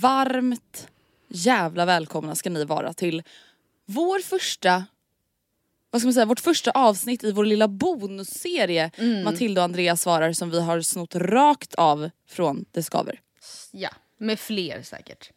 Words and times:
Varmt 0.00 0.88
jävla 1.28 1.84
välkomna 1.84 2.34
ska 2.34 2.50
ni 2.50 2.64
vara 2.64 2.92
till 2.92 3.22
vår 3.86 4.18
första 4.18 4.84
vad 5.90 6.00
ska 6.00 6.06
man 6.06 6.14
säga, 6.14 6.26
vårt 6.26 6.40
första 6.40 6.70
avsnitt 6.70 7.24
i 7.24 7.32
vår 7.32 7.44
lilla 7.44 7.68
bonusserie 7.68 8.90
Matilda 9.24 9.60
och 9.60 9.64
Andreas 9.64 10.02
svarar 10.02 10.32
som 10.32 10.50
vi 10.50 10.60
har 10.60 10.80
snott 10.80 11.14
rakt 11.14 11.74
av 11.74 12.10
från 12.28 12.64
Det 12.72 12.82
skaver. 12.82 13.20
Ja, 13.72 13.90
med 14.18 14.38
fler 14.40 14.82
säkert. 14.82 15.30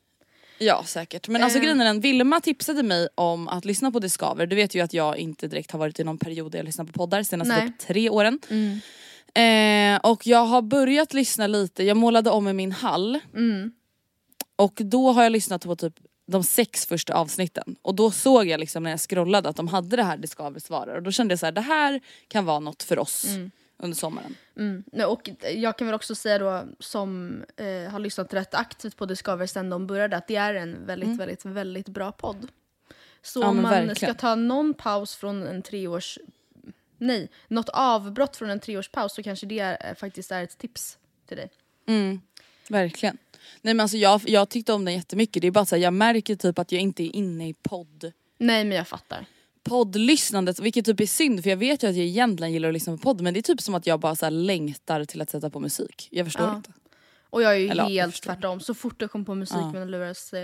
Ja 0.58 0.84
säkert. 0.86 1.28
Men 1.28 1.44
alltså 1.44 1.58
Eh. 1.58 1.62
grejen 1.64 1.82
är 1.82 1.86
den, 1.86 2.00
Vilma 2.00 2.42
tipsade 2.42 2.84
mig 2.84 3.08
om 3.16 3.48
att 3.48 3.66
lyssna 3.66 3.92
på 3.92 4.00
Det 4.00 4.10
skaver. 4.10 4.46
Du 4.46 4.56
vet 4.56 4.76
ju 4.76 4.82
att 4.82 4.94
jag 4.94 5.18
inte 5.18 5.48
direkt 5.48 5.72
har 5.72 5.80
varit 5.80 6.00
i 6.00 6.04
någon 6.04 6.18
period 6.18 6.52
där 6.52 6.60
jag 6.60 6.66
lyssnar 6.66 6.86
på 6.86 6.92
poddar 6.94 7.24
senaste 7.24 7.56
Nej. 7.56 7.68
typ 7.68 7.80
tre 7.80 8.10
åren. 8.10 8.40
Eh, 9.34 10.00
och 10.12 10.28
jag 10.28 10.46
har 10.46 10.62
börjat 10.62 11.14
lyssna 11.14 11.48
lite, 11.48 11.84
jag 11.84 11.98
målade 11.98 12.30
om 12.30 12.48
i 12.48 12.54
min 12.54 12.72
hall. 12.72 13.20
Och 14.62 14.74
då 14.76 15.12
har 15.12 15.24
jag 15.24 15.32
lyssnat 15.32 15.64
på 15.64 15.76
typ 15.76 15.94
de 16.26 16.44
sex 16.44 16.86
första 16.86 17.14
avsnitten. 17.14 17.76
Och 17.82 17.96
då 17.96 18.12
såg 18.12 18.48
jag 18.48 18.60
liksom 18.60 18.84
när 18.84 18.92
jag 18.92 19.00
scrollade 19.00 19.50
att 19.50 19.56
de 19.56 19.68
hade 19.68 19.96
det 19.96 20.04
här 20.04 20.18
Det 20.18 20.28
skaver 20.28 20.60
svarar. 20.60 20.96
Och 20.96 21.04
då 21.04 21.12
kände 21.12 21.32
jag 21.32 21.40
så 21.40 21.46
här, 21.46 21.54
det 21.54 21.62
här 21.62 22.02
kan 22.28 22.46
vara 22.46 22.60
något 22.60 22.84
för 22.84 23.00
oss 23.00 23.26
under 23.78 23.98
sommaren. 23.98 24.36
Mm. 24.58 24.84
Och 25.08 25.30
jag 25.56 25.78
kan 25.78 25.88
väl 25.88 25.96
också 25.96 26.16
säga 26.16 26.38
då 26.40 26.64
som 26.80 27.44
eh, 27.58 27.92
har 27.92 28.00
lyssnat 28.00 28.34
rätt 28.34 28.56
aktivt 28.56 28.98
på 28.98 29.06
Discover 29.06 29.46
sen 29.46 29.70
de 29.70 29.88
började 29.88 30.18
att 30.18 30.28
det 30.28 30.36
är 30.36 30.54
en 30.54 30.86
väldigt, 30.86 31.20
väldigt, 31.20 31.46
väldigt 31.46 31.88
bra 31.88 32.12
podd. 32.12 32.48
Så 33.22 33.44
Mm. 33.44 33.48
Ja, 33.48 33.58
om 33.58 33.62
man 33.62 33.72
verkligen. 33.72 33.96
ska 33.96 34.14
ta 34.14 34.36
någon 34.36 34.74
paus 34.74 35.16
från 35.16 35.44
en 35.44 35.62
treårs... 35.62 36.20
Nej, 36.98 37.30
något 37.48 37.70
avbrott 37.70 38.36
från 38.38 38.50
en 38.50 38.60
treårspaus 38.60 39.14
så 39.14 39.24
kanske 39.24 39.46
det 39.46 39.60
är, 39.60 39.96
faktiskt 39.96 40.32
är 40.32 40.44
ett 40.44 40.58
tips 40.58 40.98
till 41.28 41.38
dig. 41.38 41.50
Verkligen. 42.70 43.18
Nej 43.62 43.74
men 43.74 43.80
alltså 43.80 43.98
jag, 43.98 44.22
jag 44.26 44.50
tyckte 44.50 44.74
om 44.74 44.86
den 44.86 44.94
jättemycket. 44.94 45.42
Det 45.42 45.48
är 45.48 45.52
bara 45.52 45.66
så 45.66 45.76
här, 45.76 45.84
jag 45.84 45.94
märker 45.94 46.36
typ 46.36 46.60
att 46.60 46.72
jag 46.72 46.82
inte 46.82 47.04
är 47.04 47.16
inne 47.16 47.50
i 47.50 47.54
podd 47.54 48.12
Nej 48.38 48.66
men 48.66 48.78
jag 48.78 48.88
fattar. 48.88 49.26
poddlyssnandet, 49.64 50.60
vilket 50.60 50.86
typ 50.86 51.00
är 51.00 51.06
synd 51.06 51.44
för 51.44 51.50
jag 51.50 51.58
vet 51.58 51.84
ju 51.84 51.88
att 51.90 51.96
jag 51.96 52.06
egentligen 52.06 52.54
gillar 52.54 52.70
att 52.70 52.74
lyssna 52.74 52.98
på 52.98 53.04
podd 53.04 53.22
men 53.22 53.34
det 53.34 53.40
är 53.40 53.42
typ 53.42 53.62
som 53.62 53.76
att 53.76 53.88
jag 53.88 54.00
bara 54.00 54.16
så 54.16 54.26
här 54.26 54.32
längtar 54.32 55.06
till 55.06 55.22
att 55.22 55.30
sätta 55.30 55.50
på 55.50 55.60
musik. 55.60 56.08
Jag 56.12 56.26
förstår 56.28 56.48
Ja. 56.48 56.56
inte. 56.56 56.72
Och 57.30 57.42
jag 57.42 57.52
är 57.54 57.58
ju 57.58 57.70
Eller 57.70 57.84
ja, 57.84 57.90
jag 57.90 58.02
helt 58.04 58.14
förstår. 58.14 58.34
tvärtom. 58.34 58.60
Så 58.60 58.74
fort 58.74 59.02
jag 59.02 59.12
kommer 59.12 59.26
på 59.26 59.36
musik 59.36 59.58
Ja. 59.60 59.72
med 59.72 59.90
lurar 59.92 60.14
så 60.14 60.36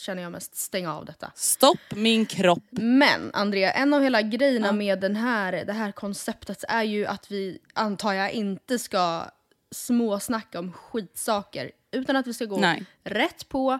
känner 0.00 0.22
jag 0.22 0.32
mest 0.32 0.56
stänga 0.56 0.94
av 0.96 1.04
detta. 1.04 1.32
Stopp 1.34 1.78
min 1.94 2.26
kropp. 2.26 2.64
Men 2.70 3.30
Andrea, 3.34 3.72
en 3.72 3.94
av 3.94 4.02
hela 4.02 4.22
grejerna 4.22 4.72
med 4.72 5.00
den 5.00 5.16
här, 5.16 5.52
det 5.64 5.72
här 5.72 5.92
konceptet 5.92 6.64
är 6.68 6.82
ju 6.82 7.06
att 7.06 7.30
vi, 7.30 7.58
antar 7.74 8.12
jag, 8.12 8.32
inte 8.32 8.78
ska 8.78 9.24
småsnacka 9.70 10.58
om 10.58 10.72
skitsaker. 10.72 11.70
Utan 11.92 12.16
att 12.16 12.26
vi 12.26 12.34
ska 12.34 12.44
gå 12.44 12.56
Nej. 12.56 12.84
rätt 13.04 13.48
på 13.48 13.78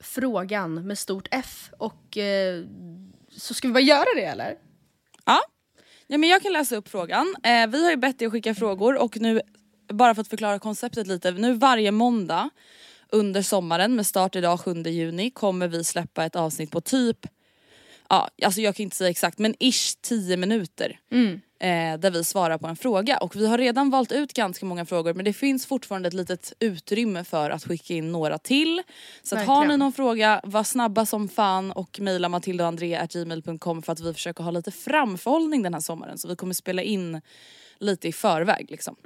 frågan 0.00 0.86
med 0.86 0.98
stort 0.98 1.28
F. 1.30 1.70
Och 1.78 2.16
eh, 2.18 2.64
så 3.36 3.54
ska 3.54 3.68
vi 3.68 3.74
bara 3.74 3.80
göra 3.80 4.14
det 4.16 4.24
eller? 4.24 4.54
Ja. 5.24 5.40
ja 6.06 6.18
men 6.18 6.28
jag 6.28 6.42
kan 6.42 6.52
läsa 6.52 6.76
upp 6.76 6.88
frågan. 6.88 7.34
Eh, 7.42 7.66
vi 7.66 7.84
har 7.84 7.90
ju 7.90 7.96
bett 7.96 8.22
er 8.22 8.26
att 8.26 8.32
skicka 8.32 8.54
frågor 8.54 9.02
och 9.02 9.16
nu, 9.16 9.40
bara 9.92 10.14
för 10.14 10.20
att 10.20 10.28
förklara 10.28 10.58
konceptet 10.58 11.06
lite, 11.06 11.30
nu 11.30 11.54
varje 11.54 11.90
måndag 11.90 12.50
under 13.10 13.42
sommaren 13.42 13.96
med 13.96 14.06
start 14.06 14.36
idag 14.36 14.60
7 14.60 14.74
juni 14.74 15.30
kommer 15.30 15.68
vi 15.68 15.84
släppa 15.84 16.24
ett 16.24 16.36
avsnitt 16.36 16.70
på 16.70 16.80
typ, 16.80 17.26
ja 18.08 18.28
alltså 18.44 18.60
jag 18.60 18.76
kan 18.76 18.84
inte 18.84 18.96
säga 18.96 19.10
exakt 19.10 19.38
men 19.38 19.54
ish 19.58 19.98
10 20.00 20.36
minuter. 20.36 21.00
Eh, 21.60 21.98
där 21.98 22.10
vi 22.10 22.24
svarar 22.24 22.58
på 22.58 22.66
en 22.66 22.76
fråga 22.76 23.18
och 23.18 23.36
vi 23.36 23.46
har 23.46 23.58
redan 23.58 23.90
valt 23.90 24.12
ut 24.12 24.32
ganska 24.32 24.66
många 24.66 24.86
frågor 24.86 25.14
men 25.14 25.24
det 25.24 25.32
finns 25.32 25.66
fortfarande 25.66 26.08
ett 26.08 26.14
litet 26.14 26.52
utrymme 26.58 27.24
för 27.24 27.50
att 27.50 27.64
skicka 27.64 27.94
in 27.94 28.12
några 28.12 28.38
till. 28.38 28.82
Så 29.22 29.36
att 29.36 29.46
har 29.46 29.66
ni 29.66 29.76
någon 29.76 29.92
fråga, 29.92 30.40
var 30.44 30.64
snabba 30.64 31.06
som 31.06 31.28
fan 31.28 31.72
och 31.72 32.00
mejla 32.00 32.28
matildaandrea.gmail.com 32.28 33.82
för 33.82 33.92
att 33.92 34.00
vi 34.00 34.14
försöker 34.14 34.44
ha 34.44 34.50
lite 34.50 34.70
framförhållning 34.70 35.62
den 35.62 35.74
här 35.74 35.80
sommaren 35.80 36.18
så 36.18 36.28
vi 36.28 36.36
kommer 36.36 36.54
spela 36.54 36.82
in 36.82 37.20
lite 37.78 38.08
i 38.08 38.12
förväg 38.12 38.66
liksom. 38.70 38.96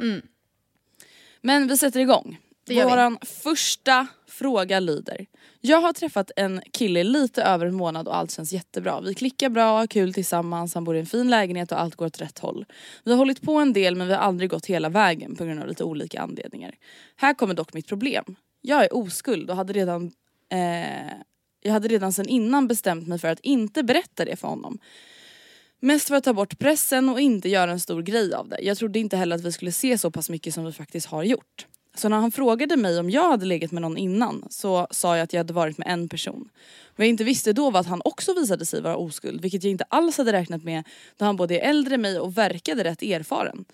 Men 1.40 1.68
vi 1.68 1.76
sätter 1.76 2.00
igång. 2.00 2.38
Mm. 2.70 2.88
Våran 2.88 3.18
första 3.22 4.06
fråga 4.32 4.80
lyder. 4.80 5.26
Jag 5.60 5.80
har 5.80 5.92
träffat 5.92 6.30
en 6.36 6.62
kille 6.72 7.04
lite 7.04 7.42
över 7.42 7.66
en 7.66 7.74
månad 7.74 8.08
och 8.08 8.16
allt 8.16 8.30
känns 8.30 8.52
jättebra. 8.52 9.00
Vi 9.00 9.14
klickar 9.14 9.48
bra, 9.48 9.78
har 9.78 9.86
kul 9.86 10.14
tillsammans, 10.14 10.74
han 10.74 10.84
bor 10.84 10.96
i 10.96 11.00
en 11.00 11.06
fin 11.06 11.30
lägenhet 11.30 11.72
och 11.72 11.80
allt 11.80 11.96
går 11.96 12.06
åt 12.06 12.20
rätt 12.20 12.38
håll. 12.38 12.64
Vi 13.04 13.10
har 13.10 13.18
hållit 13.18 13.42
på 13.42 13.54
en 13.54 13.72
del 13.72 13.96
men 13.96 14.06
vi 14.06 14.12
har 14.12 14.20
aldrig 14.20 14.50
gått 14.50 14.66
hela 14.66 14.88
vägen 14.88 15.36
på 15.36 15.44
grund 15.44 15.60
av 15.60 15.68
lite 15.68 15.84
olika 15.84 16.20
anledningar. 16.20 16.74
Här 17.16 17.34
kommer 17.34 17.54
dock 17.54 17.74
mitt 17.74 17.86
problem. 17.86 18.36
Jag 18.60 18.84
är 18.84 18.94
oskuld 18.94 19.50
och 19.50 19.56
hade 19.56 19.72
redan 19.72 20.12
eh, 20.52 21.12
jag 21.62 21.72
hade 21.72 21.88
redan 21.88 22.12
sen 22.12 22.28
innan 22.28 22.68
bestämt 22.68 23.08
mig 23.08 23.18
för 23.18 23.28
att 23.28 23.40
inte 23.40 23.82
berätta 23.82 24.24
det 24.24 24.36
för 24.36 24.48
honom. 24.48 24.78
Mest 25.80 26.08
för 26.08 26.14
att 26.14 26.24
ta 26.24 26.32
bort 26.32 26.58
pressen 26.58 27.08
och 27.08 27.20
inte 27.20 27.48
göra 27.48 27.70
en 27.70 27.80
stor 27.80 28.02
grej 28.02 28.34
av 28.34 28.48
det. 28.48 28.58
Jag 28.62 28.78
trodde 28.78 28.98
inte 28.98 29.16
heller 29.16 29.36
att 29.36 29.44
vi 29.44 29.52
skulle 29.52 29.72
se 29.72 29.98
så 29.98 30.10
pass 30.10 30.30
mycket 30.30 30.54
som 30.54 30.64
vi 30.64 30.72
faktiskt 30.72 31.06
har 31.06 31.22
gjort. 31.22 31.66
Så 31.94 32.08
när 32.08 32.16
han 32.16 32.32
frågade 32.32 32.76
mig 32.76 32.98
om 32.98 33.10
jag 33.10 33.30
hade 33.30 33.46
legat 33.46 33.72
med 33.72 33.82
någon 33.82 33.96
innan 33.96 34.44
så 34.50 34.86
sa 34.90 35.16
jag 35.16 35.24
att 35.24 35.32
jag 35.32 35.40
hade 35.40 35.52
varit 35.52 35.78
med 35.78 35.88
en 35.88 36.08
person. 36.08 36.48
Vad 36.96 37.04
jag 37.04 37.10
inte 37.10 37.24
visste 37.24 37.52
då 37.52 37.70
var 37.70 37.80
att 37.80 37.86
han 37.86 38.02
också 38.04 38.34
visade 38.34 38.66
sig 38.66 38.82
vara 38.82 38.96
oskuld 38.96 39.42
vilket 39.42 39.64
jag 39.64 39.70
inte 39.70 39.84
alls 39.88 40.18
hade 40.18 40.32
räknat 40.32 40.64
med 40.64 40.84
då 41.16 41.24
han 41.24 41.36
både 41.36 41.60
är 41.60 41.68
äldre 41.70 41.94
än 41.94 42.00
mig 42.00 42.18
och 42.18 42.38
verkade 42.38 42.84
rätt 42.84 43.02
erfaren. 43.02 43.64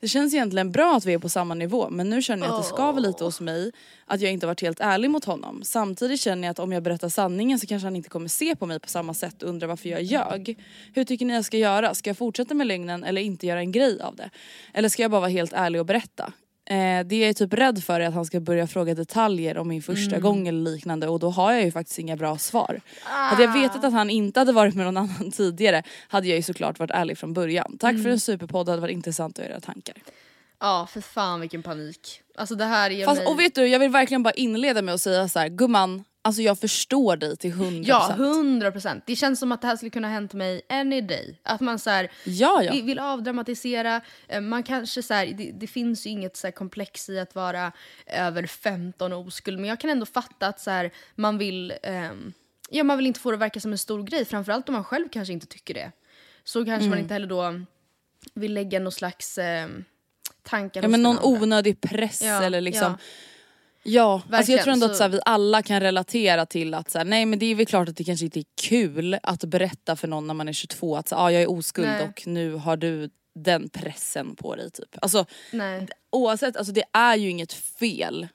Det 0.00 0.08
känns 0.08 0.34
egentligen 0.34 0.72
bra 0.72 0.96
att 0.96 1.04
vi 1.04 1.14
är 1.14 1.18
på 1.18 1.28
samma 1.28 1.54
nivå 1.54 1.90
men 1.90 2.10
nu 2.10 2.22
känner 2.22 2.46
jag 2.46 2.54
att 2.54 2.62
det 2.62 2.68
skaver 2.68 3.00
lite 3.00 3.24
hos 3.24 3.40
mig 3.40 3.72
att 4.06 4.20
jag 4.20 4.32
inte 4.32 4.46
varit 4.46 4.62
helt 4.62 4.80
ärlig 4.80 5.10
mot 5.10 5.24
honom. 5.24 5.60
Samtidigt 5.64 6.20
känner 6.20 6.48
jag 6.48 6.50
att 6.50 6.58
om 6.58 6.72
jag 6.72 6.82
berättar 6.82 7.08
sanningen 7.08 7.58
så 7.58 7.66
kanske 7.66 7.86
han 7.86 7.96
inte 7.96 8.08
kommer 8.08 8.28
se 8.28 8.56
på 8.56 8.66
mig 8.66 8.80
på 8.80 8.88
samma 8.88 9.14
sätt 9.14 9.42
och 9.42 9.48
undra 9.48 9.66
varför 9.66 9.88
jag 9.88 10.02
ljög. 10.02 10.58
Hur 10.94 11.04
tycker 11.04 11.26
ni 11.26 11.34
jag 11.34 11.44
ska 11.44 11.56
göra? 11.56 11.94
Ska 11.94 12.10
jag 12.10 12.16
fortsätta 12.16 12.54
med 12.54 12.66
lögnen 12.66 13.04
eller 13.04 13.22
inte 13.22 13.46
göra 13.46 13.60
en 13.60 13.72
grej 13.72 14.00
av 14.02 14.16
det? 14.16 14.30
Eller 14.74 14.88
ska 14.88 15.02
jag 15.02 15.10
bara 15.10 15.20
vara 15.20 15.30
helt 15.30 15.52
ärlig 15.52 15.80
och 15.80 15.86
berätta? 15.86 16.32
Eh, 16.70 17.06
det 17.06 17.16
jag 17.18 17.28
är 17.28 17.32
typ 17.32 17.52
rädd 17.52 17.84
för 17.84 18.00
är 18.00 18.06
att 18.08 18.14
han 18.14 18.24
ska 18.24 18.40
börja 18.40 18.66
fråga 18.66 18.94
detaljer 18.94 19.58
om 19.58 19.68
min 19.68 19.82
första 19.82 20.10
Mm. 20.16 20.22
gång 20.22 20.48
eller 20.48 20.70
liknande 20.70 21.08
och 21.08 21.18
då 21.18 21.30
har 21.30 21.52
jag 21.52 21.64
ju 21.64 21.72
faktiskt 21.72 21.98
inga 21.98 22.16
bra 22.16 22.38
svar. 22.38 22.80
Hade 23.04 23.42
jag 23.42 23.52
vetat 23.52 23.84
att 23.84 23.92
han 23.92 24.10
inte 24.10 24.40
hade 24.40 24.52
varit 24.52 24.74
med 24.74 24.84
någon 24.86 24.96
annan 24.96 25.30
tidigare 25.36 25.82
hade 26.08 26.26
jag 26.28 26.36
ju 26.36 26.42
såklart 26.42 26.78
varit 26.78 26.90
ärlig 26.90 27.18
från 27.18 27.32
början. 27.32 27.76
Tack 27.80 27.90
Mm. 27.90 28.02
för 28.02 28.10
en 28.10 28.20
superpodd, 28.20 28.66
det 28.66 28.72
hade 28.72 28.82
varit 28.82 28.92
intressant 28.92 29.38
att 29.38 29.44
höra 29.44 29.54
era 29.54 29.60
tankar. 29.60 29.94
Ja, 30.60 30.88
för 30.90 31.00
fan 31.00 31.40
vilken 31.40 31.62
panik. 31.62 32.20
Alltså 32.36 32.54
det 32.54 32.64
här 32.64 32.90
ger 32.90 33.04
Fast, 33.04 33.18
mig... 33.22 33.26
och 33.26 33.40
vet 33.40 33.54
du, 33.54 33.66
jag 33.66 33.78
vill 33.78 33.90
verkligen 33.90 34.22
bara 34.22 34.32
inleda 34.34 34.82
med 34.82 34.94
att 34.94 35.00
säga 35.00 35.28
så 35.28 35.38
här, 35.38 35.48
gumman, 35.48 36.04
alltså 36.22 36.42
jag 36.42 36.58
förstår 36.58 37.16
dig 37.16 37.36
till 37.36 37.52
100%. 37.52 37.82
Ja, 37.86 38.10
100 38.12 38.72
procent. 38.72 39.04
Det 39.06 39.16
känns 39.16 39.40
som 39.40 39.52
att 39.52 39.60
det 39.60 39.66
här 39.68 39.76
skulle 39.76 39.90
kunna 39.90 40.08
ha 40.08 40.12
hänt 40.12 40.32
mig 40.34 40.62
any 40.68 41.00
day. 41.00 41.38
Att 41.42 41.60
man 41.60 41.78
så 41.78 41.90
här, 41.90 42.10
Ja, 42.24 42.62
ja. 42.62 42.72
vi- 42.72 42.82
vill 42.82 42.98
avdramatisera. 42.98 44.00
Eh, 44.28 44.40
Man 44.40 44.62
kanske 44.62 45.02
så 45.02 45.14
här, 45.14 45.26
det, 45.26 45.50
det 45.52 45.66
finns 45.66 46.06
ju 46.06 46.10
inget 46.10 46.36
så 46.36 46.46
här 46.46 46.52
komplex 46.52 47.08
i 47.08 47.18
att 47.18 47.34
vara 47.34 47.72
över 48.06 48.46
15 48.46 49.12
och 49.12 49.20
oskuld. 49.26 49.58
Men 49.60 49.68
jag 49.68 49.80
kan 49.80 49.90
ändå 49.90 50.06
fatta 50.06 50.46
att 50.46 50.60
så 50.60 50.70
här, 50.70 50.90
man 51.14 51.38
vill 51.38 51.72
ehm, 51.82 52.32
ja, 52.70 52.84
man 52.84 52.96
vill 52.96 53.06
inte 53.06 53.20
få 53.20 53.30
det 53.30 53.34
att 53.34 53.40
verka 53.40 53.60
som 53.60 53.72
en 53.72 53.78
stor 53.78 54.02
grej. 54.02 54.24
Framförallt 54.24 54.68
om 54.68 54.72
man 54.74 54.84
själv 54.84 55.08
kanske 55.12 55.32
inte 55.32 55.46
tycker 55.46 55.74
det. 55.74 55.92
Så 56.44 56.58
kanske 56.64 56.74
Mm. 56.76 56.90
man 56.90 56.98
inte 56.98 57.14
heller 57.14 57.26
då 57.26 57.60
vill 58.34 58.54
lägga 58.54 58.80
någon 58.80 58.92
slags 58.92 59.38
eh, 59.38 59.68
tankar 60.42 60.82
Ja 60.82 60.88
men 60.88 61.02
någon 61.02 61.18
andra. 61.18 61.28
onödig 61.42 61.80
press 61.80 62.22
Ja, 62.22 62.42
eller 62.42 62.60
liksom 62.60 62.92
ja. 62.92 62.98
Ja, 63.88 64.22
alltså 64.32 64.52
jag 64.52 64.62
tror 64.62 64.72
ändå 64.72 64.86
att 64.86 64.96
så- 64.96 65.02
här, 65.02 65.10
vi 65.10 65.20
alla 65.24 65.62
kan 65.62 65.80
relatera 65.80 66.46
till 66.46 66.74
att 66.74 66.90
så 66.90 66.98
här, 66.98 67.04
nej 67.04 67.26
men 67.26 67.38
det 67.38 67.46
är 67.46 67.54
väl 67.54 67.66
klart 67.66 67.88
att 67.88 67.96
det 67.96 68.04
kanske 68.04 68.24
inte 68.24 68.40
är 68.40 68.44
kul 68.62 69.18
att 69.22 69.44
berätta 69.44 69.96
för 69.96 70.08
någon 70.08 70.26
när 70.26 70.34
man 70.34 70.48
är 70.48 70.52
22 70.52 70.96
att 70.96 71.08
så, 71.08 71.16
ah, 71.16 71.30
jag 71.30 71.42
är 71.42 71.50
oskuld 71.50 71.88
Nej. 71.88 72.02
och 72.08 72.26
nu 72.26 72.54
har 72.54 72.76
du 72.76 73.10
den 73.34 73.68
pressen 73.68 74.36
på 74.36 74.56
dig 74.56 74.70
typ. 74.70 74.96
Alltså 75.02 75.24
Nej. 75.52 75.88
oavsett, 76.10 76.56
alltså 76.56 76.72
det 76.72 76.84
är 76.92 77.16
ju 77.16 77.30
inget 77.30 77.52
fel. 77.52 78.28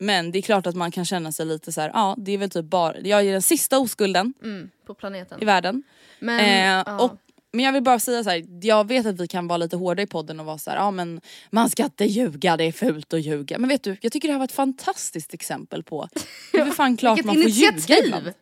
Men 0.00 0.32
det 0.32 0.38
är 0.38 0.42
klart 0.42 0.66
att 0.66 0.74
man 0.74 0.90
kan 0.90 1.04
känna 1.04 1.32
sig 1.32 1.46
lite 1.46 1.72
så 1.72 1.80
ja 1.80 2.14
det 2.18 2.32
är 2.32 2.38
väl 2.38 2.50
typ 2.50 2.64
bara, 2.64 2.98
jag 3.00 3.20
är 3.26 3.32
den 3.32 3.42
sista 3.42 3.78
oskulden 3.78 4.34
Mm, 4.42 4.70
på 4.86 4.94
planeten. 4.94 5.42
i 5.42 5.44
världen. 5.44 5.82
Men, 6.18 6.86
Eh, 6.86 6.96
och, 7.00 7.12
men 7.52 7.64
jag 7.64 7.72
vill 7.72 7.82
bara 7.82 7.98
säga 7.98 8.24
så 8.24 8.30
här, 8.30 8.44
jag 8.60 8.88
vet 8.88 9.06
att 9.06 9.20
vi 9.20 9.28
kan 9.28 9.48
vara 9.48 9.56
lite 9.56 9.76
hårda 9.76 10.02
i 10.02 10.06
podden 10.06 10.40
och 10.40 10.46
vara 10.46 10.58
så 10.58 10.70
här, 10.70 10.76
ja 10.76 10.90
men 10.90 11.20
man 11.50 11.70
ska 11.70 11.84
inte 11.84 12.04
ljuga, 12.04 12.56
det 12.56 12.64
är 12.64 12.72
fult 12.72 13.12
att 13.12 13.20
ljuga. 13.20 13.58
Men 13.58 13.68
vet 13.68 13.82
du, 13.82 13.96
jag 14.00 14.12
tycker 14.12 14.28
det 14.28 14.32
här 14.32 14.38
var 14.38 14.44
ett 14.44 14.52
fantastiskt 14.52 15.34
exempel 15.34 15.82
på, 15.82 16.08
är 16.52 16.64
för 16.64 16.72
fan 16.72 16.96
klart 16.96 17.18
Vilket 17.18 17.26
man 17.26 17.42
får 17.42 17.50
ljuga 17.50 17.98
ibland. 18.04 18.32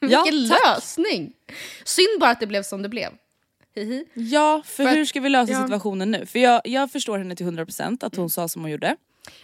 Ja, 0.00 0.24
Vilken 0.24 0.48
tack. 0.48 0.60
lösning! 0.66 1.32
Synd 1.84 2.20
bara 2.20 2.30
att 2.30 2.40
det 2.40 2.46
blev 2.46 2.62
som 2.62 2.82
det 2.82 2.88
blev. 2.88 3.10
Hihi. 3.74 4.04
Ja, 4.14 4.62
för, 4.64 4.84
För 4.84 4.96
hur 4.96 5.04
ska 5.04 5.20
vi 5.20 5.28
lösa 5.28 5.52
ja. 5.52 5.62
situationen 5.62 6.10
nu? 6.10 6.26
För 6.26 6.38
jag, 6.38 6.60
jag 6.64 6.90
förstår 6.90 7.18
henne 7.18 7.36
till 7.36 7.46
100% 7.46 8.04
att 8.04 8.16
hon 8.16 8.30
sa 8.30 8.48
som 8.48 8.62
hon 8.62 8.70
gjorde. 8.70 8.96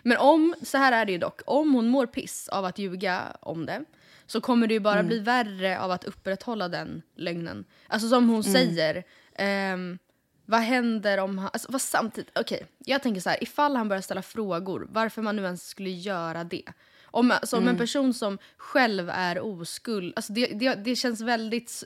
Men 0.03 0.17
om, 0.17 0.55
så 0.63 0.79
här 0.79 0.93
är 0.93 1.05
det 1.05 1.13
ju 1.13 1.19
dock, 1.19 1.41
om 1.47 1.75
hon 1.75 1.89
mår 1.89 2.07
piss 2.07 2.49
av 2.49 2.65
att 2.65 2.79
ljuga 2.79 3.37
om 3.41 3.67
det 3.67 3.85
så 4.31 4.41
kommer 4.41 4.67
det 4.67 4.75
ju 4.75 4.81
bara 4.81 5.03
bli 5.03 5.19
värre 5.19 5.81
av 5.81 5.91
att 5.91 6.05
upprätthålla 6.05 6.69
den 6.69 7.03
lögnen. 7.17 7.65
Alltså 7.87 8.09
som 8.09 8.29
hon 8.29 8.45
säger, 8.45 9.05
ehm, 9.35 9.99
vad 10.47 10.61
händer 10.61 11.19
om 11.19 11.39
han... 11.39 11.51
Alltså, 11.53 11.73
vad 11.73 11.81
samtidigt, 11.81 12.39
okej, 12.39 12.67
jag 12.79 13.03
tänker 13.03 13.21
så 13.21 13.31
här, 13.31 13.43
ifall 13.43 13.77
han 13.77 13.89
börjar 13.89 14.03
ställa 14.03 14.23
frågor, 14.23 14.87
varför 14.91 15.23
man 15.23 15.37
nu 15.37 15.45
ens 15.45 15.69
skulle 15.69 15.91
göra 15.91 16.45
det. 16.45 16.65
Om, 17.05 17.31
alltså, 17.31 17.57
om 17.57 17.69
en 17.69 17.79
person 17.79 18.15
som 18.15 18.39
själv 18.57 19.11
är 19.11 19.41
oskuld, 19.41 20.13
alltså 20.17 20.33
det, 20.33 20.47
det, 20.47 20.75
det 20.75 20.97
känns 20.97 21.21
väldigt... 21.21 21.85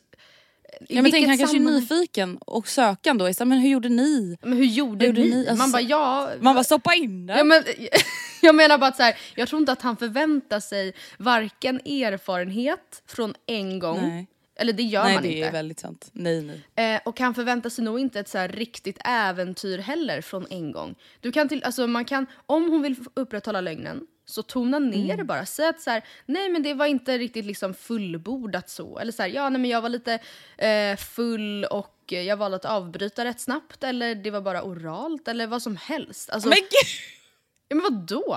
Ja, 0.89 1.03
men 1.03 1.13
tänk, 1.13 1.27
han 1.29 1.39
kanske 1.39 1.57
är 1.57 1.61
nyfiken 1.61 2.37
och 2.37 2.69
sökande 2.69 3.25
och 3.25 3.37
så 3.37 3.45
men 3.45 3.59
hur 3.59 3.69
gjorde 3.71 3.89
ni? 3.89 4.37
Men 4.43 4.53
hur 4.53 4.65
gjorde, 4.65 5.07
Hur 5.07 5.13
gjorde 5.13 5.21
ni? 5.21 5.31
ni? 5.31 5.49
Alltså, 5.49 5.55
man 5.63 5.73
bara 5.73 5.83
ja... 5.83 6.31
Man 6.41 6.55
bara 6.55 6.65
stoppa 6.65 6.95
in 6.95 7.27
den. 7.27 7.37
Ja, 7.39 7.45
men, 7.45 7.63
jag 8.43 8.55
menar 8.55 8.79
bara 8.79 8.87
att 8.87 8.97
så 8.97 9.03
här, 9.03 9.15
jag 9.35 9.49
tror 9.49 9.61
inte 9.61 9.73
att 9.73 9.83
han 9.83 9.97
förväntar 9.97 10.61
sig 10.61 10.93
varken 11.19 11.77
erfarenhet 11.87 13.03
från 13.07 13.35
en 13.47 13.79
gång, 13.79 14.01
Nej. 14.09 14.27
eller 14.57 14.73
det 14.73 14.83
gör 14.83 15.05
Nej 15.05 15.15
man 15.15 15.23
det 15.23 15.33
inte. 15.33 15.49
är 15.49 15.53
väldigt 15.53 15.81
sant. 15.81 16.09
Nej 16.13 16.63
nej. 16.77 16.95
Eh, 16.95 17.01
och 17.05 17.21
han 17.21 17.35
förväntar 17.35 17.71
sig 17.71 17.85
nog 17.85 18.01
inte 18.01 18.21
ett 18.21 18.29
så 18.29 18.47
riktigt 18.47 18.99
äventyr 19.05 19.79
heller 19.79 20.21
från 20.21 20.47
en 20.51 20.73
gång. 20.73 20.95
Du 21.21 21.33
kan 21.33 21.49
till, 21.49 21.65
alltså 21.65 21.87
man 21.87 22.05
kan, 22.05 22.27
om 22.47 22.71
hon 22.71 22.83
vill 22.83 22.97
upprätthålla 23.15 23.61
lögnen, 23.61 24.07
så 24.25 24.43
tona 24.43 24.79
ner 24.79 25.05
Mm. 25.05 25.17
det 25.17 25.25
bara. 25.25 25.47
Säg 25.47 25.67
att 25.69 25.81
så 25.81 25.91
här, 25.91 26.05
nej 26.27 26.49
men 26.49 26.63
det 26.63 26.75
var 26.75 26.87
inte 26.87 27.19
riktigt 27.19 27.45
liksom 27.45 27.75
fullbordat 27.75 28.71
så. 28.71 28.99
Eller 28.99 29.13
så 29.13 29.23
här, 29.23 29.29
ja 29.31 29.49
nej 29.49 29.61
men 29.61 29.71
jag 29.71 29.81
var 29.81 29.89
lite 29.89 30.19
eh, 30.59 30.97
full 30.97 31.65
och 31.65 31.91
jag 32.07 32.37
valde 32.37 32.57
att 32.57 32.65
avbryta 32.65 33.25
rätt 33.25 33.41
snabbt. 33.41 33.85
Eller 33.85 34.15
det 34.15 34.31
var 34.31 34.41
bara 34.41 34.63
oralt 34.63 35.29
eller 35.29 35.47
vad 35.47 35.63
som 35.63 35.77
helst. 35.77 36.31
Alltså, 36.31 36.49
Men 36.49 36.59
gud! 36.59 36.91
ja, 37.69 37.77
men 37.77 37.83
vadå? 37.83 38.35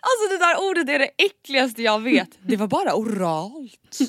Alltså 0.00 0.28
det 0.30 0.38
där 0.38 0.70
ordet 0.70 0.88
är 0.88 0.98
det 0.98 1.10
äckligaste 1.24 1.82
jag 1.82 2.02
vet. 2.02 2.30
Det 2.42 2.56
var 2.56 2.66
bara 2.66 2.94
oralt. 2.94 3.98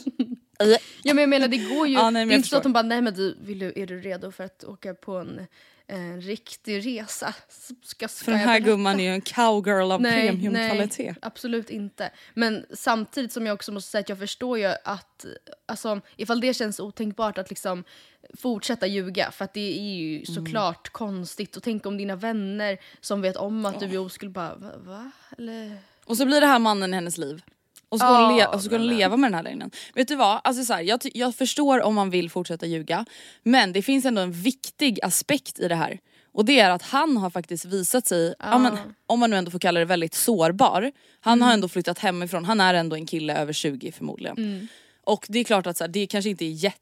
Ja 1.03 1.13
men 1.13 1.17
jag 1.21 1.29
menar 1.29 1.47
det 1.47 1.57
går 1.57 1.87
ju, 1.87 1.93
Ja, 1.93 2.09
nej, 2.09 2.21
men 2.21 2.27
det 2.27 2.33
är 2.33 2.37
inte 2.37 2.49
så 2.49 2.57
att 2.57 2.63
de 2.63 2.73
bara 2.73 2.83
nej 2.83 3.01
men 3.01 3.13
du, 3.13 3.37
vill 3.41 3.59
du, 3.59 3.73
är 3.75 3.87
du 3.87 4.01
redo 4.01 4.31
för 4.31 4.43
att 4.43 4.63
åka 4.63 4.93
på 4.93 5.17
en, 5.17 5.47
en 5.89 6.21
riktig 6.21 6.85
resa? 6.85 7.33
Ska, 7.83 8.07
För 8.07 8.31
den 8.31 8.39
här 8.41 8.59
gumman 8.59 8.99
är 8.99 9.03
ju 9.03 9.09
en 9.09 9.21
cowgirl 9.21 9.91
av 9.91 9.99
premiumkvalitet. 9.99 11.05
Nej, 11.05 11.15
absolut 11.21 11.69
inte. 11.69 12.11
Men 12.33 12.65
samtidigt 12.73 13.31
som 13.31 13.45
jag 13.45 13.53
också 13.53 13.71
måste 13.71 13.91
säga 13.91 13.99
att 13.99 14.09
jag 14.09 14.19
förstår 14.19 14.59
ju 14.59 14.65
att 14.83 15.25
alltså, 15.65 16.01
ifall 16.17 16.41
det 16.41 16.53
känns 16.53 16.79
otänkbart 16.79 17.37
att 17.37 17.49
liksom 17.49 17.83
fortsätta 18.37 18.87
ljuga 18.87 19.31
för 19.31 19.45
att 19.45 19.53
det 19.53 19.79
är 19.79 19.83
ju 19.83 20.15
Mm. 20.15 20.25
såklart 20.25 20.89
konstigt 20.89 21.57
och 21.57 21.63
tänk 21.63 21.85
om 21.85 21.97
dina 21.97 22.15
vänner 22.15 22.77
som 23.01 23.21
vet 23.21 23.35
om 23.37 23.65
att 23.65 23.79
du 23.79 23.85
är 23.85 23.97
oskuld 23.97 24.31
bara 24.31 24.55
va? 24.55 24.71
va? 24.77 25.11
Eller? 25.37 25.77
Och 26.05 26.17
så 26.17 26.25
blir 26.25 26.41
det 26.41 26.47
här 26.47 26.59
mannen 26.59 26.93
i 26.93 26.95
hennes 26.95 27.17
liv. 27.17 27.41
Och 27.89 27.99
så 27.99 28.05
ska, 28.05 28.25
hon, 28.25 28.37
le- 28.37 28.45
och 28.45 28.61
så 28.61 28.65
ska 28.65 28.77
hon 28.77 28.87
leva 28.87 29.17
med 29.17 29.27
den 29.31 29.35
här 29.35 29.43
lögnen. 29.43 29.71
Vet 29.95 30.07
du 30.07 30.15
vad? 30.15 30.41
Alltså 30.43 30.65
så 30.65 30.73
här, 30.73 30.81
jag, 30.81 30.99
jag 31.13 31.35
förstår 31.35 31.81
om 31.81 31.95
man 31.95 32.09
vill 32.09 32.29
fortsätta 32.29 32.65
ljuga. 32.65 33.05
Men 33.43 33.73
det 33.73 33.81
finns 33.81 34.05
ändå 34.05 34.21
en 34.21 34.31
viktig 34.31 34.99
aspekt 35.03 35.59
i 35.59 35.67
det 35.67 35.75
här. 35.75 35.99
Och 36.31 36.45
det 36.45 36.59
är 36.59 36.69
att 36.69 36.81
han 36.81 37.17
har 37.17 37.29
faktiskt 37.29 37.65
visat 37.65 38.07
sig, 38.07 38.35
ja. 38.39 38.57
men, 38.57 38.77
om 39.07 39.19
man 39.19 39.29
nu 39.29 39.35
ändå 39.35 39.51
får 39.51 39.59
kalla 39.59 39.79
det 39.79 39.85
väldigt 39.85 40.13
sårbar. 40.13 40.91
Han 41.19 41.41
har 41.41 41.53
ändå 41.53 41.67
flyttat 41.67 41.99
hemifrån, 41.99 42.45
han 42.45 42.61
är 42.61 42.73
ändå 42.73 42.95
en 42.95 43.05
kille 43.05 43.37
över 43.37 43.53
20 43.53 43.91
förmodligen. 43.91 44.67
Och 45.03 45.25
det 45.29 45.39
är 45.39 45.43
klart 45.43 45.67
att 45.67 45.77
så 45.77 45.83
här, 45.83 45.89
det 45.89 46.07
kanske 46.07 46.29
inte 46.29 46.45
är 46.45 46.73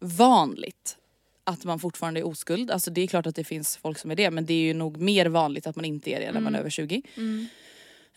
jättevanligt 0.00 0.96
att 1.44 1.64
man 1.64 1.78
fortfarande 1.78 2.20
är 2.20 2.26
oskuld. 2.26 2.70
Alltså 2.70 2.90
det 2.90 3.00
är 3.00 3.06
klart 3.06 3.26
att 3.26 3.36
det 3.36 3.44
finns 3.44 3.76
folk 3.76 3.98
som 3.98 4.10
är 4.10 4.16
det 4.16 4.30
men 4.30 4.46
det 4.46 4.54
är 4.54 4.62
ju 4.62 4.74
nog 4.74 4.96
mer 4.96 5.26
vanligt 5.26 5.66
att 5.66 5.76
man 5.76 5.84
inte 5.84 6.10
är 6.10 6.20
det 6.20 6.32
när 6.32 6.40
man 6.40 6.54
är 6.54 6.58
över 6.58 6.70
20. 6.70 7.02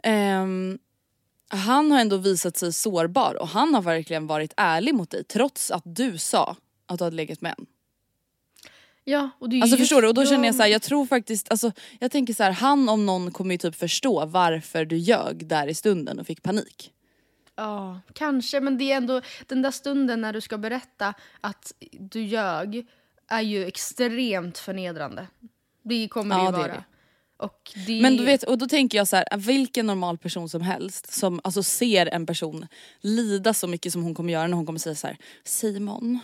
Ehm, 0.03 0.79
han 1.57 1.91
har 1.91 1.99
ändå 1.99 2.17
visat 2.17 2.57
sig 2.57 2.73
sårbar 2.73 3.35
och 3.41 3.47
han 3.47 3.73
har 3.73 3.81
verkligen 3.81 4.27
varit 4.27 4.53
ärlig 4.57 4.95
mot 4.95 5.09
dig 5.09 5.23
trots 5.23 5.71
att 5.71 5.83
du 5.85 6.17
sa 6.17 6.55
att 6.85 6.97
du 6.97 7.03
hade 7.03 7.15
legat 7.15 7.41
med 7.41 7.55
en. 7.57 7.65
Ja, 9.03 9.29
och 9.39 9.49
det 9.49 9.55
är 9.57 9.61
Alltså 9.61 9.77
just- 9.77 9.89
förstår 9.89 10.01
du? 10.01 10.07
Och 10.07 10.13
då 10.13 10.21
ja, 10.21 10.25
känner 10.29 10.45
jag 10.45 10.55
så 10.55 10.61
här, 10.61 10.69
jag 10.69 10.81
tror 10.81 11.05
faktiskt, 11.05 11.51
alltså 11.51 11.71
jag 11.99 12.11
tänker 12.11 12.33
så 12.33 12.43
här, 12.43 12.51
han 12.51 12.89
om 12.89 13.05
någon 13.05 13.31
kommer 13.31 13.51
ju 13.53 13.57
typ 13.57 13.75
förstå 13.75 14.25
varför 14.25 14.85
du 14.85 14.97
ljög 14.97 15.47
där 15.47 15.67
i 15.67 15.73
stunden 15.73 16.19
och 16.19 16.27
fick 16.27 16.43
panik. 16.43 16.91
Ja, 17.55 17.99
kanske. 18.13 18.59
Men 18.59 18.77
det 18.77 18.91
är 18.91 18.97
ändå 18.97 19.21
den 19.47 19.61
där 19.61 19.71
stunden 19.71 20.21
när 20.21 20.33
du 20.33 20.41
ska 20.41 20.57
berätta 20.57 21.13
att 21.41 21.73
du 21.91 22.21
ljög 22.23 22.87
är 23.27 23.41
ju 23.41 23.65
extremt 23.65 24.57
förnedrande. 24.57 25.27
Det 25.83 26.07
kommer 26.07 26.35
Ja, 26.35 26.45
ju 26.45 26.51
det 26.51 26.57
är 26.57 26.61
vara. 26.61 26.67
det. 26.73 26.83
Och 27.41 27.71
det... 27.87 28.01
Men 28.01 28.17
du 28.17 28.25
vet, 28.25 28.43
och 28.43 28.57
då 28.57 28.67
tänker 28.67 28.97
jag 28.97 29.07
så 29.07 29.15
här, 29.15 29.37
vilken 29.37 29.87
normal 29.87 30.17
person 30.17 30.49
som 30.49 30.61
helst 30.61 31.13
som 31.13 31.41
alltså 31.43 31.63
ser 31.63 32.05
en 32.05 32.25
person 32.25 32.67
lida 32.99 33.53
så 33.53 33.67
mycket 33.67 33.93
som 33.93 34.03
hon 34.03 34.15
kommer 34.15 34.33
göra 34.33 34.47
när 34.47 34.55
hon 34.57 34.65
kommer 34.65 34.79
säga 34.79 34.95
så 34.95 35.07
här: 35.07 35.17
Simon, 35.43 36.19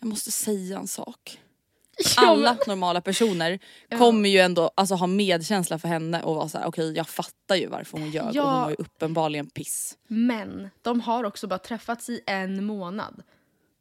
jag 0.00 0.08
måste 0.08 0.30
säga 0.30 0.78
en 0.78 0.86
sak. 0.88 1.38
Alla 2.16 2.56
normala 2.66 3.00
personer 3.00 3.58
kommer 3.98 4.28
ju 4.28 4.38
ändå 4.38 4.70
alltså, 4.74 4.94
ha 4.94 5.06
medkänsla 5.06 5.78
för 5.78 5.88
henne 5.88 6.22
och 6.22 6.34
vara 6.34 6.48
så 6.48 6.58
här: 6.58 6.66
okej 6.66 6.92
jag 6.92 7.08
fattar 7.08 7.56
ju 7.56 7.66
varför 7.66 7.98
hon 7.98 8.08
och 8.08 8.14
Ja. 8.14 8.42
hon 8.52 8.62
var 8.62 8.70
ju 8.70 8.76
uppenbarligen 8.78 9.46
piss. 9.50 9.96
Men 10.06 10.70
de 10.82 11.00
har 11.00 11.24
också 11.24 11.46
bara 11.46 11.58
träffats 11.58 12.08
i 12.08 12.20
en 12.26 12.64
månad. 12.64 13.22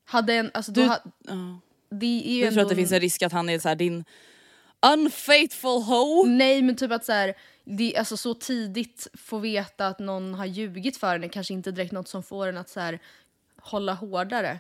Hade 0.06 0.34
en, 0.34 0.51
alltså, 0.54 0.72
Du, 0.72 0.82
då 0.82 0.88
ha, 0.88 1.00
ja. 1.27 1.60
det 1.89 2.06
är 2.30 2.32
ju 2.34 2.42
tror 2.42 2.48
ändå- 2.51 2.62
att 2.62 2.70
det 2.70 2.75
finns 2.75 2.92
en 2.92 3.00
risk 3.00 3.22
att 3.22 3.32
han 3.32 3.50
är 3.50 3.60
så 3.60 3.68
här, 3.68 3.75
din 3.75 4.06
unfaithful 4.86 5.82
hoe. 5.84 6.28
Nej 6.30 6.62
men 6.62 6.76
typ 6.76 6.92
att 6.92 7.06
så 7.06 7.12
här, 7.12 7.34
det, 7.64 7.98
alltså, 7.98 8.18
så 8.18 8.34
tidigt 8.34 9.08
få 9.14 9.38
veta 9.38 9.88
att 9.88 10.00
någon 10.00 10.34
har 10.34 10.46
ljugit 10.46 10.98
för 10.98 11.16
en 11.16 11.24
är 11.24 11.28
kanske 11.28 11.54
inte 11.54 11.72
direkt 11.72 11.92
något 11.92 12.08
som 12.08 12.24
får 12.24 12.48
en 12.48 12.58
att 12.58 12.70
så 12.70 12.80
här, 12.80 13.00
hålla 13.62 13.94
hårdare. 13.94 14.60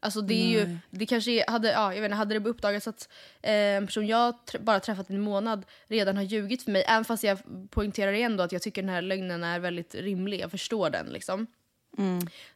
Alltså 0.00 0.20
det 0.20 0.34
är 0.34 0.48
ju, 0.60 0.78
det 0.90 1.06
kanske 1.06 1.50
hade, 1.50 1.72
ja, 1.72 1.94
jag 1.94 2.00
vet 2.00 2.08
inte, 2.08 2.16
hade 2.16 2.38
det 2.38 2.48
uppdagats 2.48 2.88
att 2.88 3.08
eh, 3.42 3.52
en 3.52 3.86
person 3.86 4.06
jag 4.06 4.34
tr- 4.46 4.62
bara 4.64 4.80
träffat 4.80 5.10
en 5.10 5.20
månad 5.20 5.66
redan 5.86 6.16
har 6.16 6.24
ljugit 6.24 6.62
för 6.62 6.70
mig, 6.70 6.84
även 6.88 7.04
fast 7.04 7.24
jag 7.24 7.38
poängterar 7.70 8.12
igen 8.12 8.36
då 8.36 8.42
att 8.42 8.52
jag 8.52 8.62
tycker 8.62 8.82
den 8.82 8.88
här 8.88 9.02
lögnen 9.02 9.44
är 9.44 9.58
väldigt 9.58 9.94
rimlig, 9.94 10.40
jag 10.40 10.50
förstår 10.50 10.90
den 10.90 11.06
liksom. 11.06 11.46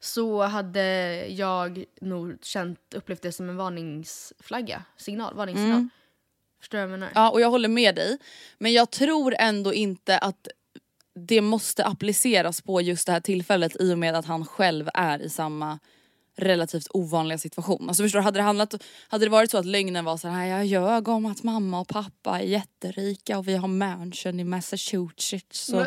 Så 0.01 0.43
hade 0.43 1.27
jag 1.27 1.85
nog 2.01 2.39
känt, 2.43 2.95
upplevt 2.95 3.23
det 3.23 3.33
som 3.33 3.49
en 3.49 3.57
varningsflagga, 3.57 4.83
signal, 4.97 5.35
varningssignal. 5.35 5.89
Förstår 6.67 6.81
jag 6.81 6.91
menar? 6.91 7.09
Ja 7.15 7.31
och 7.31 7.41
jag 7.41 7.51
håller 7.51 7.69
med 7.69 7.95
dig. 7.95 8.19
Men 8.59 8.73
jag 8.73 8.91
tror 8.91 9.35
ändå 9.39 9.75
inte 9.75 10.19
att 10.19 10.49
det 11.29 11.41
måste 11.41 11.85
appliceras 11.85 12.61
på 12.61 12.81
just 12.81 13.07
det 13.07 13.13
här 13.13 13.21
tillfället 13.21 13.77
i 13.81 13.93
och 13.95 13.99
med 13.99 14.15
att 14.15 14.25
han 14.27 14.47
själv 14.47 14.89
är 14.95 15.23
i 15.23 15.29
samma 15.31 15.79
relativt 16.37 16.87
ovanliga 16.91 17.39
situation. 17.39 17.89
Alltså 17.89 18.03
förstår 18.03 18.19
du, 18.19 18.23
hade 18.25 18.39
det, 18.39 18.43
handlat, 18.43 18.75
hade 19.09 19.25
det 19.25 19.31
varit 19.31 19.51
så 19.51 19.59
att 19.59 19.67
lögnen 19.67 20.05
var 20.05 20.17
så 20.17 20.29
här, 20.29 20.47
jag 20.47 20.67
ljög 20.67 21.09
om 21.09 21.27
att 21.27 21.43
mamma 21.43 21.81
och 21.81 21.89
pappa 21.89 22.41
är 22.41 22.45
jätterika 22.45 23.39
och 23.39 23.49
vi 23.49 23.57
har 23.57 23.69
mansion 23.69 24.41
i 24.41 24.45
Massachusetts 24.45 25.69
och 25.69 25.87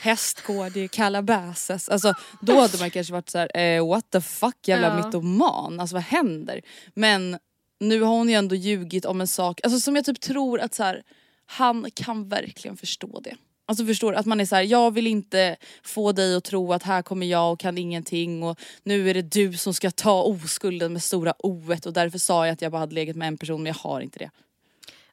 hästgård 0.00 0.76
i 0.76 0.88
Calabasas. 0.88 1.88
Alltså 1.88 2.14
då 2.40 2.60
hade 2.60 2.78
man 2.78 2.90
kanske 2.90 3.12
varit 3.12 3.30
så 3.30 3.38
här, 3.38 3.56
eh, 3.56 3.88
what 3.88 4.10
the 4.10 4.20
fuck 4.20 4.68
jävla 4.68 4.86
Ja. 4.86 5.06
mytoman, 5.06 5.80
alltså 5.80 5.96
vad 5.96 6.02
händer? 6.02 6.60
Men 6.94 7.38
nu 7.80 8.00
har 8.00 8.16
hon 8.16 8.28
ju 8.28 8.34
ändå 8.34 8.54
ljugit 8.54 9.04
om 9.04 9.20
en 9.20 9.26
sak, 9.26 9.60
alltså 9.62 9.80
som 9.80 9.96
jag 9.96 10.04
typ 10.04 10.20
tror 10.20 10.60
att 10.60 10.74
så 10.74 10.82
här, 10.82 11.02
han 11.46 11.90
kan 11.94 12.28
verkligen 12.28 12.76
förstå 12.76 13.20
det. 13.20 13.36
Alltså 13.66 13.86
förstår 13.86 14.12
du? 14.12 14.18
Att 14.18 14.26
man 14.26 14.40
är 14.40 14.44
så 14.44 14.56
här, 14.56 14.62
jag 14.62 14.94
vill 14.94 15.06
inte 15.06 15.56
få 15.82 16.12
dig 16.12 16.36
att 16.36 16.44
tro 16.44 16.72
att 16.72 16.82
här 16.82 17.02
kommer 17.02 17.26
jag 17.26 17.52
och 17.52 17.60
kan 17.60 17.78
ingenting 17.78 18.42
och 18.42 18.60
nu 18.82 19.10
är 19.10 19.14
det 19.14 19.22
du 19.22 19.52
som 19.52 19.74
ska 19.74 19.90
ta 19.90 20.22
oskulden 20.22 20.92
med 20.92 21.02
stora 21.02 21.34
o 21.38 21.74
och 21.86 21.92
därför 21.92 22.18
sa 22.18 22.46
jag 22.46 22.52
att 22.52 22.62
jag 22.62 22.72
bara 22.72 22.78
hade 22.78 22.94
legat 22.94 23.16
med 23.16 23.28
en 23.28 23.38
person 23.38 23.62
men 23.62 23.72
jag 23.72 23.90
har 23.90 24.00
inte 24.00 24.18
det. 24.18 24.30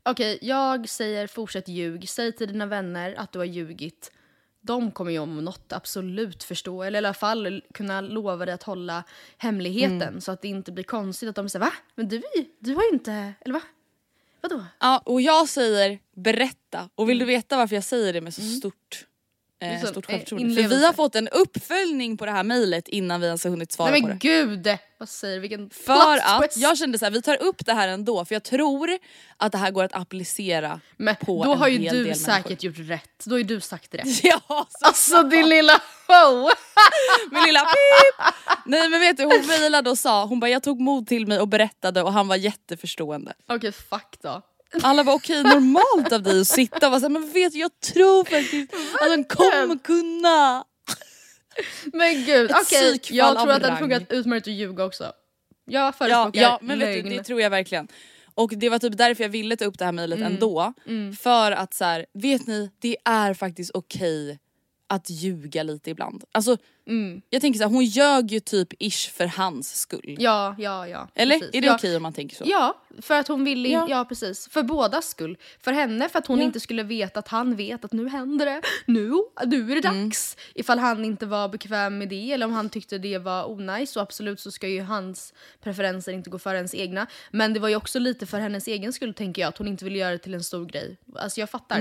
Okej, 0.04 0.40
jag 0.42 0.90
säger 0.90 1.28
fortsätt 1.28 1.68
ljug. 1.68 2.10
Säg 2.10 2.32
till 2.32 2.48
dina 2.48 2.66
vänner 2.66 3.16
att 3.18 3.32
du 3.32 3.40
har 3.40 3.46
ljugit. 3.46 4.12
De 4.66 4.92
kommer 4.92 5.12
ju 5.12 5.20
om 5.20 5.46
något 5.46 5.74
absolut 5.74 6.44
förstå, 6.44 6.84
eller 6.84 6.98
i 6.98 7.06
alla 7.06 7.14
fall 7.14 7.62
kunna 7.74 8.02
lova 8.02 8.46
dig 8.46 8.54
att 8.56 8.64
hålla 8.64 9.04
hemligheten 9.38 10.02
Mm. 10.02 10.22
så 10.22 10.32
att 10.32 10.42
det 10.42 10.48
inte 10.48 10.72
blir 10.72 10.84
konstigt 10.84 11.30
att 11.30 11.36
de 11.36 11.50
säger 11.50 11.66
va? 11.66 11.72
Men 11.96 12.08
du, 12.08 12.22
du 12.60 12.76
har 12.76 12.84
ju 12.84 12.90
inte, 12.90 13.34
eller 13.42 13.54
va? 13.54 13.62
Vadå? 14.42 14.66
Ja 14.80 15.02
och 15.06 15.22
jag 15.22 15.50
säger 15.50 16.00
berätta 16.14 16.90
och 16.96 17.10
vill 17.10 17.20
du 17.20 17.26
veta 17.26 17.58
varför 17.58 17.76
jag 17.76 17.84
säger 17.84 18.14
det 18.14 18.22
med 18.22 18.34
så 18.34 18.42
stort 18.42 19.06
Eh, 19.62 19.70
Liksom, 19.72 19.90
stort 19.90 20.06
självförtroende. 20.06 20.62
För 20.64 20.70
vi 20.70 20.86
har 20.86 20.94
fått 20.94 21.16
en 21.16 21.28
uppföljning 21.28 22.18
på 22.18 22.26
det 22.26 22.32
här 22.32 22.44
mejlet 22.44 22.88
innan 22.88 23.22
vi 23.22 23.28
ens 23.28 23.44
har 23.44 23.52
hunnit 23.52 23.72
svara 23.72 23.92
Nej 23.92 24.02
på 24.02 24.08
men 24.08 24.18
det. 24.20 24.28
gud! 24.28 24.78
Vad 24.98 25.10
säger? 25.10 25.40
Vilken 25.40 25.70
För 25.70 26.18
att 26.44 26.58
jag 26.58 26.78
kände 26.78 27.00
så 27.00 27.06
här, 27.06 27.12
vi 27.12 27.22
tar 27.22 27.44
upp 27.44 27.66
det 27.66 27.74
här 27.74 27.88
ändå 27.88 28.26
för 28.26 28.36
jag 28.36 28.44
tror 28.44 28.90
att 29.38 29.52
det 29.52 29.58
här 29.58 29.72
går 29.72 29.84
att 29.84 29.94
applicera 29.96 30.80
Men 30.98 31.16
på 31.16 31.44
då 31.44 31.52
en 31.54 31.58
har 31.60 31.68
ju 31.68 31.78
hel 31.78 31.96
du 31.96 32.04
del 32.04 32.16
säkert 32.16 32.46
människor. 32.64 32.66
gjort 32.66 32.90
rätt. 32.90 33.26
Då 33.26 33.32
har 33.34 33.38
ju 33.38 33.44
du 33.44 33.60
sagt 33.62 33.96
rätt. 33.96 34.24
Ja, 34.24 34.40
så 34.48 34.66
Alltså 34.86 35.24
din 35.24 35.50
lilla 35.50 35.82
show! 36.08 36.50
min 37.32 37.44
lilla 37.44 37.60
pip! 37.60 38.36
Nej 38.66 38.90
men 38.90 39.00
vet 39.00 39.18
du 39.18 39.24
hon 39.24 39.48
mejlade 39.48 39.90
och 39.90 39.98
sa, 39.98 40.26
hon 40.26 40.40
bara 40.40 40.50
jag 40.50 40.64
tog 40.64 40.80
mod 40.80 41.08
till 41.08 41.28
mig 41.28 41.40
och 41.40 41.48
berättade 41.48 42.02
och 42.04 42.14
han 42.14 42.28
var 42.28 42.36
jätteförstående. 42.36 43.34
Okej, 43.48 43.72
fuck 43.72 44.18
då. 44.22 44.42
Alla 44.84 45.04
var 45.04 45.14
okej 45.14 45.44
normalt 45.44 46.12
av 46.14 46.24
dig 46.24 46.42
att 46.42 46.48
sitta 46.48 46.86
och 46.88 46.92
vara 46.92 47.00
såhär 47.00 47.10
men 47.10 47.32
vet 47.32 47.54
du 47.54 47.60
jag 47.60 47.80
tror 47.80 48.24
faktiskt 48.24 48.74
att 48.74 49.10
han 49.10 49.24
kommer 49.24 49.78
kunna. 49.84 50.64
Men 51.94 52.26
gud, 52.26 52.52
okej. 52.52 52.64
psykfall 52.64 53.18
Jag 53.18 53.40
tror 53.40 53.52
att 53.52 53.62
det 53.62 53.68
hade 53.68 53.80
funkat 53.80 54.04
utmärkt 54.12 54.48
att 54.48 54.54
ljuga 54.54 54.86
också. 54.86 55.04
Jag 55.66 55.88
Ja, 55.88 55.92
förespråkar 55.92 56.42
ja 56.42 56.60
men 56.62 56.80
vet 56.80 56.88
du 56.88 57.02
lögn. 57.02 57.18
det 57.18 57.24
tror 57.24 57.42
jag 57.42 57.50
verkligen. 57.50 57.88
Och 58.36 58.52
det 58.56 58.70
var 58.70 58.80
typ 58.80 58.98
därför 58.98 59.24
jag 59.24 59.30
ville 59.30 59.56
ta 59.58 59.66
upp 59.66 59.80
det 59.80 59.86
här 59.86 59.92
mejlet 59.92 60.20
Mm. 60.20 60.34
ändå. 60.34 60.74
För 61.20 61.52
att 61.52 61.74
så 61.74 61.84
här, 61.86 62.06
vet 62.14 62.48
ni 62.48 62.72
det 62.80 62.98
är 63.06 63.34
faktiskt 63.34 63.72
okej 63.74 64.40
att 64.88 65.10
ljuga 65.10 65.64
lite 65.64 65.90
ibland. 65.90 66.24
Alltså 66.32 66.58
jag 67.30 67.42
tänker 67.42 67.58
så 67.58 67.64
här, 67.64 67.72
hon 67.72 67.86
ljög 67.86 68.32
ju 68.32 68.40
typ 68.40 68.74
ish 68.80 69.10
för 69.12 69.26
hans 69.26 69.76
skull. 69.80 70.16
Ja, 70.20 70.56
ja, 70.60 70.88
ja. 70.88 71.08
Eller 71.16 71.40
precis. 71.40 71.56
är 71.56 71.62
det 71.62 71.68
ja. 71.68 71.76
okej 71.76 71.96
om 71.98 72.04
man 72.04 72.14
tänker 72.14 72.36
så? 72.36 72.44
Ja, 72.48 72.82
för 73.02 73.14
att 73.20 73.28
hon 73.28 73.44
ville 73.44 73.70
Ja. 73.70 73.86
ja. 73.90 74.06
precis. 74.06 74.48
För 74.50 74.64
bådas 74.64 75.08
skull. 75.10 75.38
För 75.60 75.72
henne 75.72 76.10
för 76.10 76.20
att 76.20 76.28
hon 76.28 76.40
Ja. 76.40 76.46
inte 76.46 76.60
skulle 76.60 76.84
veta 76.84 77.20
att 77.20 77.28
han 77.28 77.56
vet 77.56 77.86
att 77.86 77.94
nu 77.94 78.10
händer 78.10 78.46
det. 78.46 78.62
Nu, 78.86 79.12
nu 79.46 79.72
är 79.72 79.82
det 79.82 79.88
Mm. 79.88 80.04
dags. 80.10 80.38
Ifall 80.56 80.80
han 80.80 81.06
inte 81.06 81.26
var 81.26 81.50
bekväm 81.50 81.98
med 81.98 82.10
det 82.10 82.32
eller 82.32 82.46
om 82.46 82.54
han 82.54 82.70
tyckte 82.70 82.98
det 82.98 83.18
var 83.18 83.50
onajs 83.52 83.92
så 83.92 84.00
absolut 84.00 84.40
så 84.40 84.52
ska 84.52 84.68
ju 84.68 84.82
hans 84.82 85.34
preferenser 85.62 86.12
inte 86.12 86.30
gå 86.30 86.40
före 86.40 86.56
ens 86.58 86.76
egna. 86.76 87.08
Men 87.32 87.54
det 87.54 87.60
var 87.60 87.70
ju 87.70 87.76
också 87.76 88.00
lite 88.00 88.26
för 88.26 88.40
hennes 88.40 88.68
egen 88.68 88.94
skull 88.94 89.14
tänker 89.14 89.42
jag 89.42 89.50
att 89.50 89.58
hon 89.58 89.68
inte 89.68 89.84
ville 89.86 89.98
göra 90.00 90.12
det 90.12 90.18
till 90.18 90.34
en 90.34 90.44
stor 90.44 90.66
grej. 90.66 90.98
Alltså 91.16 91.40
jag 91.40 91.50
fattar. 91.50 91.78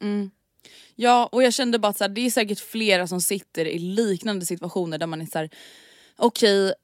Mm. 0.00 0.30
Ja 0.96 1.28
och 1.32 1.42
jag 1.42 1.54
kände 1.54 1.78
bara 1.78 1.88
att 1.88 1.98
så 1.98 2.04
här, 2.04 2.08
det 2.08 2.20
är 2.26 2.30
säkert 2.30 2.60
flera 2.60 3.06
som 3.06 3.20
sitter 3.20 3.64
i 3.64 3.78
liknande 3.78 4.46
situationer 4.46 4.98
där 4.98 5.06
man 5.06 5.22
är 5.22 5.26
såhär 5.26 5.50
okej 6.16 6.74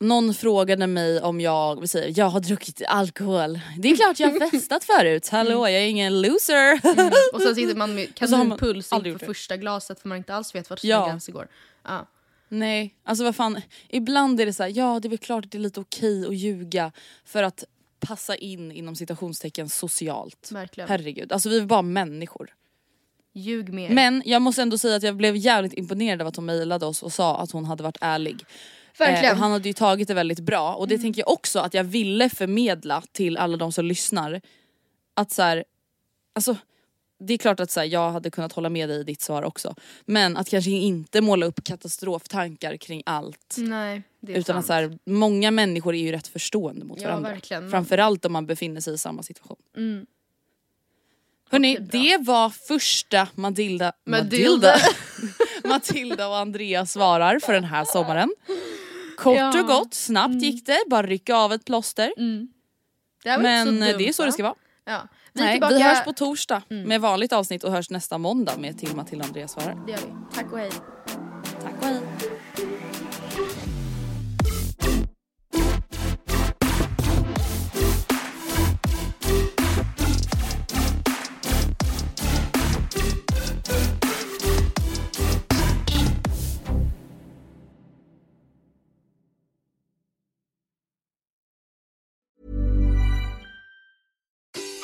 någon 0.00 0.34
frågade 0.34 0.86
mig 0.86 1.20
om 1.20 1.40
jag, 1.40 1.80
vi 1.80 1.88
säger, 1.88 2.18
jag 2.18 2.26
har 2.26 2.40
druckit 2.40 2.82
alkohol. 2.88 3.60
Det 3.78 3.90
är 3.90 3.96
klart 3.96 4.20
jag 4.20 4.40
har 4.40 4.50
festat 4.50 4.84
förut, 4.84 5.28
hallå 5.28 5.68
jag 5.68 5.82
är 5.82 5.86
ingen 5.86 6.22
loser. 6.22 6.74
Och 7.34 7.42
sen 7.42 7.54
sitter 7.54 7.74
man 7.74 7.94
med 7.94 8.14
kaninpuls 8.14 8.92
inför 8.92 9.26
första 9.26 9.56
glaset 9.56 10.00
för 10.00 10.08
man 10.08 10.18
inte 10.18 10.34
alls 10.34 10.54
vet 10.54 10.70
vart 10.70 10.84
Ja. 10.84 10.96
sina 10.96 11.08
gränser 11.08 11.32
går. 11.32 11.48
Ja. 11.84 12.06
Nej, 12.48 12.94
alltså 13.04 13.24
vad 13.24 13.36
fan. 13.36 13.60
Ibland 13.88 14.40
är 14.40 14.46
det 14.46 14.52
så 14.52 14.62
här, 14.62 14.70
ja 14.76 15.00
det 15.00 15.08
är 15.08 15.10
väl 15.10 15.18
klart 15.18 15.44
att 15.44 15.50
det 15.50 15.58
är 15.58 15.60
lite 15.60 15.80
okej 15.80 16.26
att 16.26 16.34
ljuga 16.34 16.92
för 17.24 17.42
att 17.42 17.64
passa 18.00 18.36
in 18.36 18.72
inom 18.72 18.96
citationstecken 18.96 19.68
socialt. 19.68 20.48
Verkligen. 20.52 20.88
Herregud, 20.88 21.32
alltså 21.32 21.48
vi 21.48 21.58
är 21.58 21.62
bara 21.66 21.82
människor. 21.82 22.54
Ljug 23.38 23.72
mer. 23.72 23.90
Men 23.90 24.22
jag 24.26 24.42
måste 24.42 24.62
ändå 24.62 24.78
säga 24.78 24.96
att 24.96 25.02
jag 25.02 25.16
blev 25.16 25.36
jävligt 25.36 25.72
imponerad 25.72 26.20
av 26.20 26.26
att 26.26 26.36
hon 26.36 26.44
mejlade 26.46 26.86
oss 26.86 27.02
och 27.02 27.12
sa 27.12 27.36
att 27.38 27.50
hon 27.50 27.64
hade 27.64 27.82
varit 27.82 27.98
ärlig. 28.00 28.44
Mm. 29.00 29.32
och 29.32 29.38
han 29.38 29.52
hade 29.52 29.68
ju 29.68 29.72
tagit 29.72 30.08
det 30.08 30.14
väldigt 30.14 30.40
bra 30.40 30.74
och 30.74 30.88
det 30.88 30.98
tänker 30.98 31.20
jag 31.20 31.30
också 31.30 31.58
att 31.58 31.74
jag 31.74 31.84
ville 31.84 32.28
förmedla 32.28 33.02
till 33.12 33.36
alla 33.36 33.56
de 33.56 33.72
som 33.72 33.84
lyssnar. 33.84 34.40
Att 35.14 35.30
så 35.32 35.42
här, 35.42 35.64
alltså 36.34 36.56
det 37.20 37.34
är 37.34 37.38
klart 37.38 37.60
att 37.60 37.70
så 37.70 37.80
här, 37.80 37.86
jag 37.86 38.10
hade 38.10 38.30
kunnat 38.30 38.52
hålla 38.52 38.68
med 38.68 38.88
dig 38.88 39.00
i 39.00 39.04
ditt 39.04 39.20
svar 39.20 39.42
också. 39.42 39.74
Men 40.04 40.36
att 40.36 40.48
kanske 40.48 40.70
inte 40.70 41.20
måla 41.20 41.46
upp 41.46 41.64
katastroftankar 41.64 42.76
kring 42.76 43.02
allt. 43.06 43.54
Nej, 43.58 44.02
Utan 44.26 44.44
sant. 44.44 44.58
att 44.58 44.66
så 44.66 44.72
här, 44.72 44.98
många 45.04 45.50
människor 45.50 45.94
är 45.94 45.98
ju 45.98 46.12
rätt 46.12 46.26
förstående 46.28 46.84
mot 46.84 47.00
Ja, 47.00 47.08
varandra. 47.08 47.30
verkligen. 47.30 47.70
Framförallt 47.70 48.24
om 48.24 48.32
man 48.32 48.46
befinner 48.46 48.80
sig 48.80 48.94
i 48.94 48.98
samma 48.98 49.22
situation. 49.22 49.58
Mm. 49.76 50.06
Hörni, 51.50 51.78
det 51.78 52.16
var 52.20 52.50
första 52.50 53.28
Matilda, 53.34 53.92
Matilda. 54.06 54.76
Matilda. 55.64 56.28
Och 56.28 56.36
Andreas 56.38 56.92
svarar 56.92 57.38
för 57.38 57.52
den 57.52 57.64
här 57.64 57.84
sommaren. 57.84 58.30
Kort 59.16 59.36
Ja. 59.36 59.50
Mm. 59.50 59.60
och 59.60 59.66
gott, 59.66 59.94
snabbt 59.94 60.42
gick 60.42 60.66
det, 60.66 60.78
bara 60.86 61.02
rycka 61.06 61.36
av 61.36 61.52
ett 61.52 61.64
plåster. 61.64 62.12
Det 63.24 63.30
här 63.30 63.36
var 63.36 63.42
Men 63.42 63.66
dumt, 63.66 63.80
det 63.98 64.08
är 64.08 64.12
så 64.12 64.24
det 64.24 64.32
ska 64.32 64.42
vara. 64.42 64.54
Ja. 64.84 65.08
Vi, 65.32 65.40
Nej, 65.40 65.52
tillbaka... 65.52 65.74
Mm. 65.74 65.88
vi 65.88 65.94
hörs 65.94 66.04
på 66.04 66.12
torsdag 66.12 66.62
med 66.68 67.00
vanligt 67.00 67.32
avsnitt 67.32 67.64
och 67.64 67.72
hörs 67.72 67.90
nästa 67.90 68.18
måndag 68.18 68.52
med 68.58 68.78
till 68.78 68.96
Matilda 68.96 69.22
och 69.24 69.28
Andreas 69.28 69.52
svarar. 69.52 69.82
Det 69.86 69.92
gör 69.92 69.98
vi. 69.98 70.34
Tack 70.34 70.52
och 70.52 70.58
hej. 70.58 70.70
Tack 71.62 71.74
och 71.80 71.84
hej. 71.86 72.00